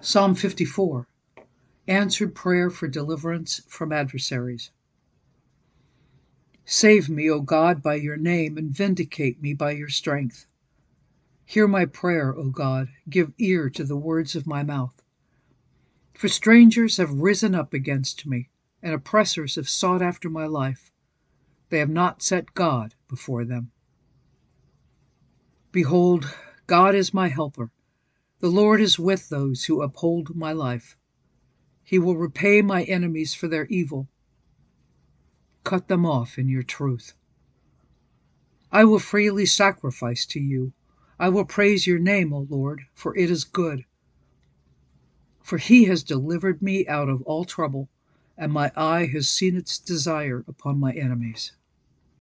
Psalm 0.00 0.34
54 0.34 1.08
Answered 1.88 2.34
Prayer 2.34 2.70
for 2.70 2.88
Deliverance 2.88 3.62
from 3.68 3.92
Adversaries. 3.92 4.70
Save 6.64 7.08
me, 7.10 7.30
O 7.30 7.40
God, 7.40 7.82
by 7.82 7.94
your 7.94 8.16
name, 8.16 8.56
and 8.56 8.70
vindicate 8.70 9.42
me 9.42 9.52
by 9.52 9.72
your 9.72 9.88
strength. 9.88 10.46
Hear 11.44 11.68
my 11.68 11.84
prayer, 11.84 12.34
O 12.34 12.50
God, 12.50 12.88
give 13.08 13.32
ear 13.38 13.68
to 13.70 13.84
the 13.84 13.96
words 13.96 14.34
of 14.34 14.46
my 14.46 14.62
mouth. 14.62 15.02
For 16.14 16.28
strangers 16.28 16.96
have 16.96 17.10
risen 17.10 17.54
up 17.54 17.74
against 17.74 18.24
me, 18.26 18.48
and 18.82 18.94
oppressors 18.94 19.56
have 19.56 19.68
sought 19.68 20.00
after 20.00 20.30
my 20.30 20.46
life. 20.46 20.90
They 21.68 21.80
have 21.80 21.90
not 21.90 22.22
set 22.22 22.54
God 22.54 22.94
before 23.08 23.44
them. 23.44 23.72
Behold, 25.72 26.34
God 26.66 26.94
is 26.94 27.12
my 27.12 27.28
helper. 27.28 27.70
The 28.44 28.50
Lord 28.50 28.82
is 28.82 28.98
with 28.98 29.30
those 29.30 29.64
who 29.64 29.80
uphold 29.80 30.36
my 30.36 30.52
life. 30.52 30.98
He 31.82 31.98
will 31.98 32.18
repay 32.18 32.60
my 32.60 32.82
enemies 32.82 33.32
for 33.32 33.48
their 33.48 33.64
evil. 33.68 34.10
Cut 35.64 35.88
them 35.88 36.04
off 36.04 36.38
in 36.38 36.50
your 36.50 36.62
truth. 36.62 37.14
I 38.70 38.84
will 38.84 38.98
freely 38.98 39.46
sacrifice 39.46 40.26
to 40.26 40.40
you. 40.40 40.74
I 41.18 41.30
will 41.30 41.46
praise 41.46 41.86
your 41.86 41.98
name, 41.98 42.34
O 42.34 42.46
Lord, 42.50 42.82
for 42.92 43.16
it 43.16 43.30
is 43.30 43.44
good. 43.44 43.86
For 45.42 45.56
he 45.56 45.84
has 45.84 46.02
delivered 46.02 46.60
me 46.60 46.86
out 46.86 47.08
of 47.08 47.22
all 47.22 47.46
trouble, 47.46 47.88
and 48.36 48.52
my 48.52 48.70
eye 48.76 49.06
has 49.06 49.26
seen 49.26 49.56
its 49.56 49.78
desire 49.78 50.44
upon 50.46 50.78
my 50.78 50.92
enemies. 50.92 51.52